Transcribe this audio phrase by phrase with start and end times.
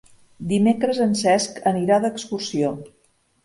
[0.53, 2.77] Dimecres en Cesc anirà d'excursió.